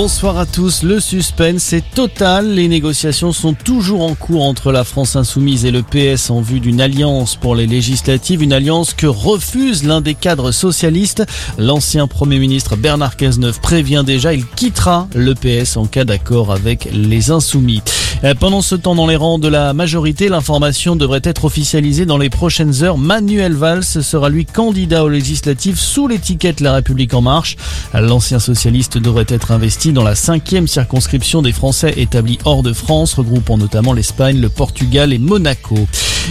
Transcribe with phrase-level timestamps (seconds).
[0.00, 0.84] Bonsoir à tous.
[0.84, 2.54] Le suspense est total.
[2.54, 6.60] Les négociations sont toujours en cours entre la France insoumise et le PS en vue
[6.60, 8.40] d'une alliance pour les législatives.
[8.40, 11.26] Une alliance que refuse l'un des cadres socialistes.
[11.58, 16.88] L'ancien Premier ministre Bernard Cazeneuve prévient déjà, il quittera le PS en cas d'accord avec
[16.92, 17.82] les insoumis.
[18.24, 22.18] Euh, pendant ce temps, dans les rangs de la majorité, l'information devrait être officialisée dans
[22.18, 22.98] les prochaines heures.
[22.98, 27.56] Manuel Valls sera lui candidat aux législatives sous l'étiquette La République en marche.
[27.94, 33.14] L'ancien socialiste devrait être investi dans la cinquième circonscription des Français établis hors de France,
[33.14, 35.78] regroupant notamment l'Espagne, le Portugal et Monaco.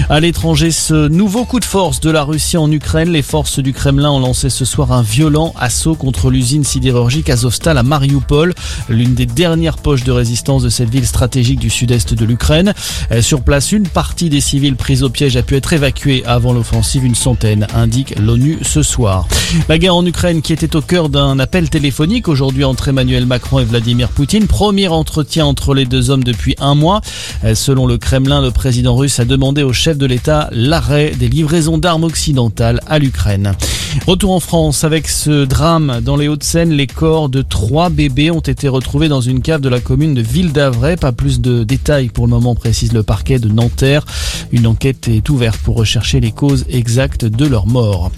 [0.09, 3.73] À l'étranger, ce nouveau coup de force de la Russie en Ukraine, les forces du
[3.73, 8.54] Kremlin ont lancé ce soir un violent assaut contre l'usine sidérurgique Azovstal à Mariupol,
[8.90, 12.73] l'une des dernières poches de résistance de cette ville stratégique du sud-est de l'Ukraine.
[13.12, 16.53] Euh, sur place, une partie des civils pris au piège a pu être évacuée avant
[16.53, 19.27] l'offensive, une centaine, indique l'ONU ce soir.
[19.70, 23.59] La guerre en Ukraine qui était au cœur d'un appel téléphonique aujourd'hui entre Emmanuel Macron
[23.59, 24.45] et Vladimir Poutine.
[24.45, 27.02] Premier entretien entre les deux hommes depuis un mois.
[27.44, 31.11] Euh, selon le Kremlin, le président russe a demandé au chef chef de l'État l'arrêt
[31.11, 33.55] des livraisons d'armes occidentales à l'Ukraine.
[34.06, 36.72] Retour en France avec ce drame dans les Hauts-de-Seine.
[36.72, 40.22] Les corps de trois bébés ont été retrouvés dans une cave de la commune de
[40.22, 40.95] Ville d'Avray.
[40.95, 44.06] Pas plus de détails pour le moment, précise le parquet de Nanterre.
[44.52, 48.12] Une enquête est ouverte pour rechercher les causes exactes de leur mort.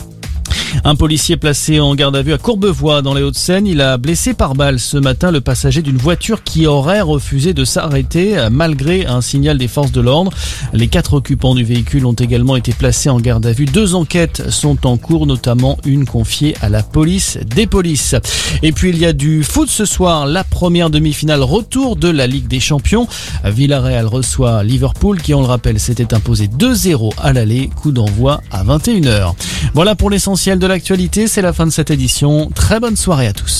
[0.83, 4.33] Un policier placé en garde à vue à Courbevoie dans les Hauts-de-Seine, il a blessé
[4.33, 9.21] par balle ce matin le passager d'une voiture qui aurait refusé de s'arrêter malgré un
[9.21, 10.31] signal des forces de l'ordre.
[10.73, 13.65] Les quatre occupants du véhicule ont également été placés en garde à vue.
[13.65, 18.15] Deux enquêtes sont en cours, notamment une confiée à la police des polices.
[18.63, 22.27] Et puis il y a du foot ce soir, la première demi-finale retour de la
[22.27, 23.07] Ligue des Champions.
[23.43, 28.63] Villarreal reçoit Liverpool qui, on le rappelle, s'était imposé 2-0 à l'aller, coup d'envoi à
[28.63, 29.33] 21h.
[29.73, 32.49] Voilà pour l'essentiel de l'actualité, c'est la fin de cette édition.
[32.53, 33.57] Très bonne soirée à tous.